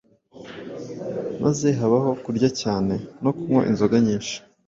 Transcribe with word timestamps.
maze 1.43 1.67
habaho 1.79 2.11
kurya 2.23 2.49
cyane 2.61 2.93
no 3.23 3.31
kunywa 3.37 3.61
inzoga 3.69 3.95
nyinshi. 4.05 4.35